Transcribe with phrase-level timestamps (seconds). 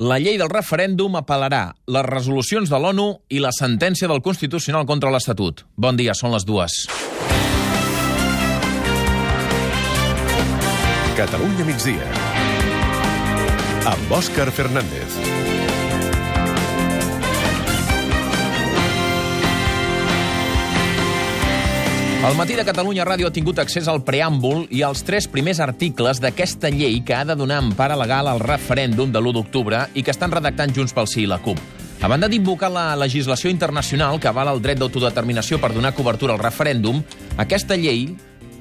[0.00, 5.10] La llei del referèndum apel·larà les resolucions de l'ONU i la sentència del Constitucional contra
[5.12, 5.66] l'Estatut.
[5.76, 6.78] Bon dia, són les dues.
[11.12, 12.08] Catalunya migdia.
[13.92, 15.20] Amb Òscar Fernández.
[22.22, 26.20] El matí de Catalunya Ràdio ha tingut accés al preàmbul i als tres primers articles
[26.22, 30.14] d'aquesta llei que ha de donar empara legal al referèndum de l'1 d'octubre i que
[30.14, 31.58] estan redactant Junts pel Sí i la CUP.
[31.98, 36.44] A banda d'invocar la legislació internacional que avala el dret d'autodeterminació per donar cobertura al
[36.44, 37.02] referèndum,
[37.42, 38.12] aquesta llei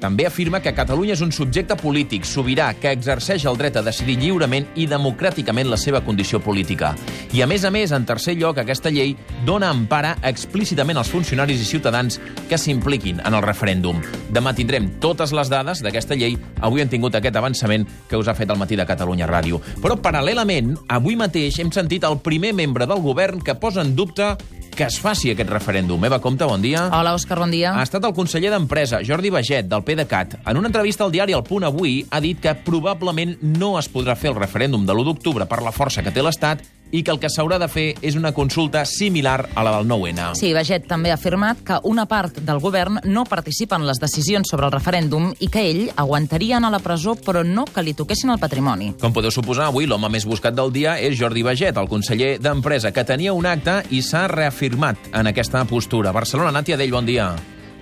[0.02, 4.18] també afirma que Catalunya és un subjecte polític sobirà que exerceix el dret a decidir
[4.18, 6.96] lliurement i democràticament la seva condició política.
[7.32, 9.14] I, a més a més, en tercer lloc, aquesta llei
[9.46, 12.18] dona empara explícitament als funcionaris i ciutadans
[12.50, 14.02] que s'impliquin en el referèndum.
[14.34, 16.40] Demà tindrem totes les dades d'aquesta llei.
[16.66, 19.62] Avui hem tingut aquest avançament que us ha fet el matí de Catalunya Ràdio.
[19.84, 24.34] Però, paral·lelament, avui mateix hem sentit el primer membre del govern que posa en dubte
[24.76, 26.04] que es faci aquest referèndum.
[26.08, 26.88] Eva Comte, bon dia.
[26.96, 27.76] Hola, Òscar, bon dia.
[27.78, 30.40] Ha estat el conseller d'Empresa, Jordi Baget, del PDeCAT.
[30.48, 34.16] En una entrevista al diari El Punt Avui, ha dit que probablement no es podrà
[34.16, 37.20] fer el referèndum de l'1 d'octubre per la força que té l'Estat i que el
[37.20, 40.32] que s'haurà de fer és una consulta similar a la del 9-N.
[40.40, 44.52] Sí, Baget també ha afirmat que una part del govern no participa en les decisions
[44.52, 47.96] sobre el referèndum i que ell aguantaria anar a la presó però no que li
[47.98, 48.94] toquessin el patrimoni.
[49.02, 52.92] Com podeu suposar, avui l'home més buscat del dia és Jordi Baget, el conseller d'Empresa,
[52.92, 56.12] que tenia un acte i s'ha reafirmat en aquesta postura.
[56.12, 57.32] Barcelona, Nàtia Dell, bon dia.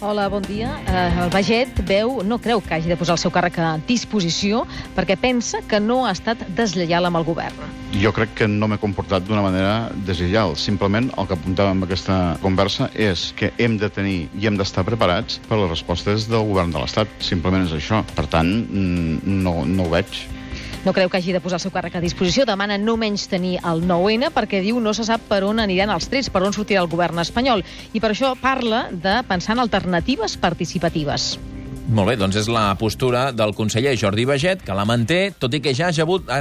[0.02, 0.70] Hola, bon dia.
[0.88, 4.62] Uh, el Baget veu, no creu que hagi de posar el seu càrrec a disposició
[4.96, 7.74] perquè pensa que no ha estat deslleial amb el govern.
[8.00, 10.56] Jo crec que no m'he comportat d'una manera deslleial.
[10.56, 14.88] Simplement el que apuntàvem en aquesta conversa és que hem de tenir i hem d'estar
[14.88, 17.12] preparats per les respostes del govern de l'Estat.
[17.20, 18.00] Simplement és això.
[18.16, 20.24] Per tant, no, no ho veig.
[20.86, 22.46] No creu que hagi de posar el seu càrrec a disposició.
[22.48, 26.08] Demana no menys tenir el 9-N perquè diu no se sap per on aniran els
[26.08, 27.66] trets, per on sortirà el govern espanyol.
[27.92, 31.34] I per això parla de pensar en alternatives participatives.
[31.90, 35.60] Molt bé, doncs és la postura del conseller Jordi Baget, que la manté, tot i
[35.64, 36.38] que ja ha rebut, ha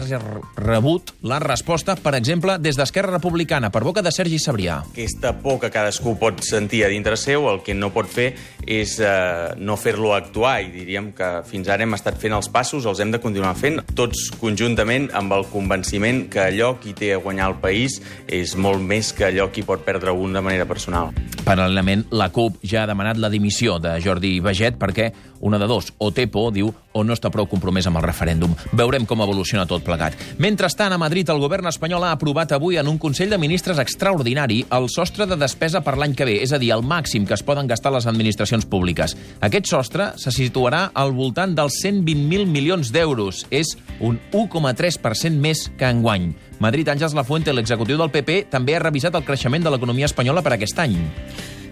[0.60, 4.82] rebut la resposta, per exemple, des d'Esquerra Republicana, per boca de Sergi Sabrià.
[4.92, 8.34] Aquesta por que cadascú pot sentir a dintre seu, el que no pot fer
[8.68, 12.84] és eh, no fer-lo actuar, i diríem que fins ara hem estat fent els passos,
[12.84, 17.22] els hem de continuar fent, tots conjuntament amb el convenciment que allò qui té a
[17.24, 21.14] guanyar el país és molt més que allò qui pot perdre un de manera personal.
[21.48, 25.08] Paral·lelament, la CUP ja ha demanat la dimissió de Jordi Baget perquè
[25.40, 28.54] una de dos, o té por, diu, o no està prou compromès amb el referèndum.
[28.72, 30.16] Veurem com evoluciona tot plegat.
[30.42, 34.64] Mentrestant, a Madrid, el govern espanyol ha aprovat avui en un Consell de Ministres extraordinari
[34.74, 37.44] el sostre de despesa per l'any que ve, és a dir, el màxim que es
[37.46, 39.14] poden gastar les administracions públiques.
[39.40, 43.44] Aquest sostre se situarà al voltant dels 120.000 milions d'euros.
[43.50, 46.32] És un 1,3% més que enguany.
[46.58, 50.56] Madrid Àngels Lafuente, l'executiu del PP, també ha revisat el creixement de l'economia espanyola per
[50.56, 50.98] aquest any.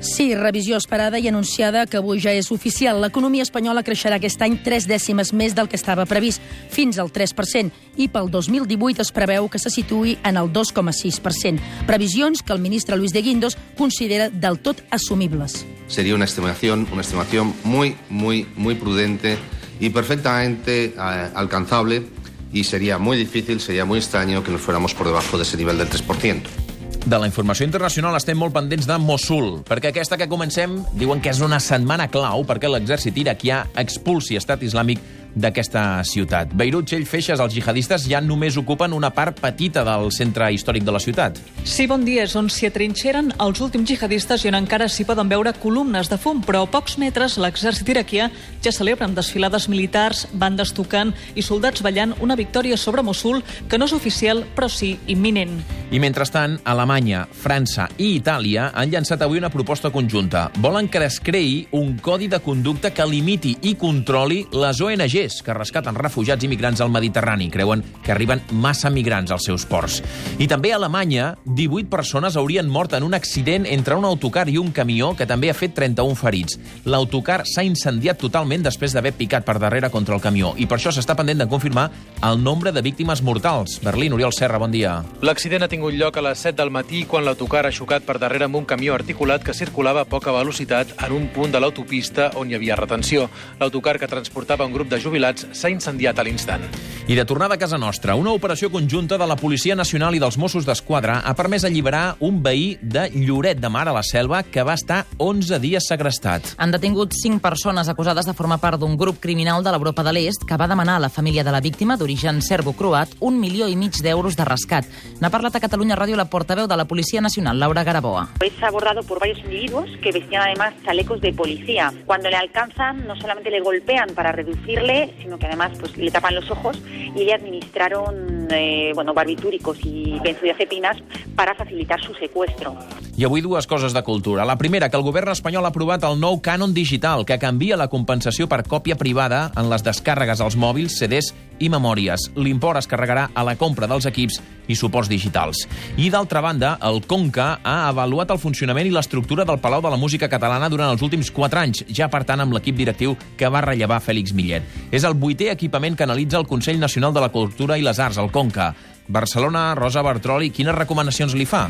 [0.07, 3.01] Sí, revisió esperada i anunciada que avui ja és oficial.
[3.03, 6.41] L'economia espanyola creixerà aquest any tres dècimes més del que estava previst,
[6.71, 11.59] fins al 3%, i pel 2018 es preveu que se situï en el 2,6%.
[11.91, 15.67] Previsions que el ministre Luis de Guindos considera del tot assumibles.
[15.89, 19.37] Sería una estimación, una estimación muy, muy, muy prudente
[19.81, 22.07] y perfectamente eh, alcanzable
[22.53, 25.79] y sería muy difícil, sería muy extraño que nos fuéramos por debajo de ese nivel
[25.79, 26.66] del 3%.
[27.07, 31.31] De la informació internacional estem molt pendents de Mosul, perquè aquesta que comencem diuen que
[31.31, 35.05] és una setmana clau perquè l'exèrcit iraquià expulsi estat islàmic
[35.35, 36.53] d'aquesta ciutat.
[36.57, 40.95] Beirut, Txell, Feixes, els jihadistes ja només ocupen una part petita del centre històric de
[40.95, 41.41] la ciutat.
[41.65, 42.25] Sí, bon dia.
[42.27, 46.19] És on s'hi atrinxeren els últims jihadistes i on encara s'hi poden veure columnes de
[46.19, 48.31] fum, però a pocs metres l'exèrcit iraquià
[48.65, 53.79] ja celebra amb desfilades militars, bandes tocant i soldats ballant una victòria sobre Mosul que
[53.79, 55.59] no és oficial, però sí imminent.
[55.91, 60.49] I mentrestant, Alemanya, França i Itàlia han llançat avui una proposta conjunta.
[60.59, 65.55] Volen que es creï un codi de conducta que limiti i controli les ONGs que
[65.55, 67.51] rescaten refugiats i migrants al Mediterrani.
[67.51, 70.03] Creuen que arriben massa migrants als seus ports.
[70.39, 74.59] I també a Alemanya, 18 persones haurien mort en un accident entre un autocar i
[74.59, 76.59] un camió que també ha fet 31 ferits.
[76.87, 80.93] L'autocar s'ha incendiat totalment després d'haver picat per darrere contra el camió i per això
[80.95, 81.91] s'està pendent de confirmar
[82.23, 83.81] el nombre de víctimes mortals.
[83.83, 85.03] Berlín, Oriol Serra, bon dia.
[85.27, 88.47] L'accident ha tingut lloc a les 7 del matí quan l'autocar ha xocat per darrere
[88.47, 92.51] amb un camió articulat que circulava a poca velocitat en un punt de l'autopista on
[92.51, 93.29] hi havia retenció.
[93.61, 96.67] L'autocar que transportava un grup de jubilats s'ha incendiat a l'instant.
[97.07, 100.35] I de tornada a casa nostra, una operació conjunta de la Policia Nacional i dels
[100.43, 104.65] Mossos d'Esquadra ha permès alliberar un veí de Lloret de Mar a la Selva que
[104.67, 106.57] va estar 11 dies segrestat.
[106.59, 110.43] Han detingut cinc persones acusades de formar part d'un grup criminal de l'Europa de l'Est
[110.49, 114.03] que va demanar a la família de la víctima d'origen serbo-croat un milió i mig
[114.03, 114.91] d'euros de rescat.
[115.21, 118.31] N'ha parlat a Catalunya Ràdio la portaveu de la Policia Nacional, Laura Garaboa.
[118.43, 121.93] Es abordado por varios individuos que vestían además chalecos de policía.
[122.05, 126.35] Cuando le alcanzan, no solamente le golpean para reducirle, sino que además pues, le tapan
[126.35, 126.79] los ojos
[127.15, 130.99] y le administraron eh, bueno, barbitúricos y benzodiazepinas
[131.35, 132.77] para facilitar su secuestro.
[133.17, 134.45] I avui dues coses de cultura.
[134.45, 137.89] La primera, que el govern espanyol ha aprovat el nou cànon digital, que canvia la
[137.89, 142.31] compensació per còpia privada en les descàrregues als mòbils, CDs i memòries.
[142.37, 145.65] L'import es carregarà a la compra dels equips i suports digitals.
[145.97, 150.01] I, d'altra banda, el Conca ha avaluat el funcionament i l'estructura del Palau de la
[150.01, 153.65] Música Catalana durant els últims 4 anys, ja per tant amb l'equip directiu que va
[153.65, 154.67] rellevar Fèlix Millet.
[154.91, 158.19] És el vuitè equipament que analitza el Consell Nacional de la Cultura i les Arts,
[158.19, 158.73] el Conca.
[159.09, 161.67] Barcelona, Rosa Bartroli, quines recomanacions li fa?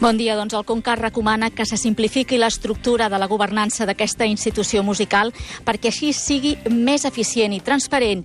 [0.00, 0.36] Bon dia.
[0.38, 5.32] Doncs el Conca recomana que se simplifiqui l'estructura de la governança d'aquesta institució musical
[5.66, 8.24] perquè així sigui més eficient i transparent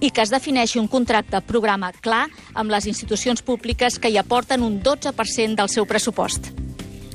[0.00, 4.62] i que es defineixi un contracte programa clar amb les institucions públiques que hi aporten
[4.62, 6.52] un 12% del seu pressupost.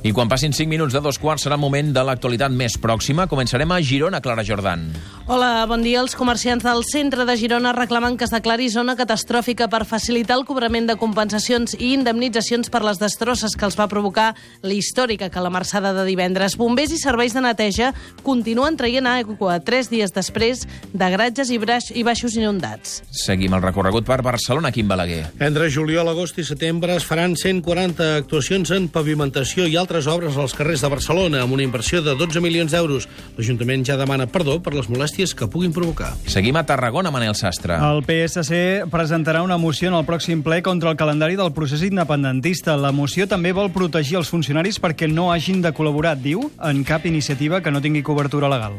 [0.00, 3.26] I quan passin 5 minuts de dos quarts serà moment de l'actualitat més pròxima.
[3.28, 4.86] Començarem a Girona, Clara Jordan.
[5.28, 6.00] Hola, bon dia.
[6.00, 10.46] Els comerciants del centre de Girona reclamen que es declari zona catastròfica per facilitar el
[10.48, 14.30] cobrament de compensacions i indemnitzacions per les destrosses que els va provocar
[14.64, 16.56] la històrica calamarsada de divendres.
[16.56, 17.92] Bombers i serveis de neteja
[18.24, 20.64] continuen traient aigua tres dies després
[20.94, 23.02] de gratges i, braix i baixos inundats.
[23.12, 25.26] Seguim el recorregut per Barcelona, Quim Balaguer.
[25.44, 30.54] Entre juliol, agost i setembre es faran 140 actuacions en pavimentació i altres obres als
[30.54, 33.08] carrers de Barcelona amb una inversió de 12 milions d'euros.
[33.36, 36.12] L'Ajuntament ja demana perdó per les molèsties que puguin provocar.
[36.30, 37.80] Seguim a Tarragona, Manel Sastre.
[37.80, 42.78] El PSC presentarà una moció en el pròxim ple contra el calendari del procés independentista.
[42.78, 47.06] La moció també vol protegir els funcionaris perquè no hagin de col·laborar, diu, en cap
[47.10, 48.78] iniciativa que no tingui cobertura legal.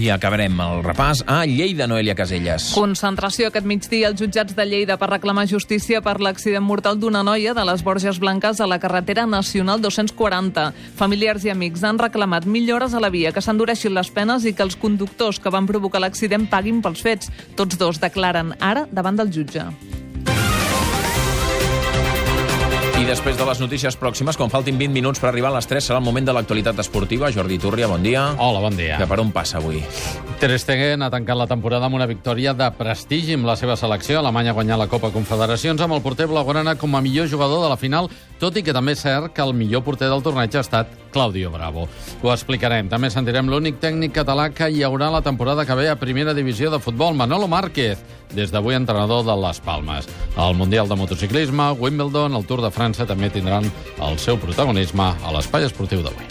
[0.00, 2.70] I acabarem el repàs a Lleida, Noelia Caselles.
[2.72, 7.52] Concentració aquest migdia als jutjats de Lleida per reclamar justícia per l'accident mortal d'una noia
[7.52, 10.70] de les Borges Blanques a la carretera nacional 240.
[10.96, 14.64] Familiars i amics han reclamat millores a la via, que s'endureixin les penes i que
[14.64, 17.32] els conductors que van provocar l'accident paguin pels fets.
[17.56, 19.68] Tots dos declaren ara davant del jutge.
[23.12, 25.98] Després de les notícies pròximes, quan faltin 20 minuts per arribar a les 3, serà
[26.00, 27.28] el moment de l'actualitat esportiva.
[27.34, 28.22] Jordi Turria, bon dia.
[28.40, 28.96] Hola, bon dia.
[28.96, 29.82] Que per on passa avui?
[30.40, 34.22] Ter Stegen ha tancat la temporada amb una victòria de prestigi amb la seva selecció.
[34.22, 37.74] Alemanya ha guanyat la Copa Confederacions amb el porter blaugrana com a millor jugador de
[37.74, 38.08] la final,
[38.40, 41.50] tot i que també és cert que el millor porter del torneig ha estat Claudio
[41.50, 41.86] Bravo.
[42.22, 42.88] Ho explicarem.
[42.90, 46.70] També sentirem l'únic tècnic català que hi haurà la temporada que ve a primera divisió
[46.72, 50.08] de futbol, Manolo Márquez, des d'avui entrenador de Les Palmes.
[50.36, 53.70] El Mundial de Motociclisme, Wimbledon, el Tour de França també tindran
[54.00, 56.30] el seu protagonisme a l'espai esportiu d'avui.